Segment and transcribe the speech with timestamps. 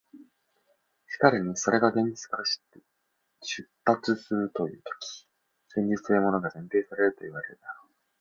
[1.07, 2.81] しかるにそれが現実から出
[3.85, 5.27] 立するというとき、
[5.77, 7.91] 現実というものが前提されるといわれるであろう。